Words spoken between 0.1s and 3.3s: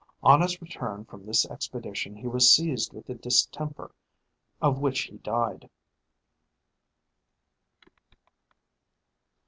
On his return from this expedition he was seized with the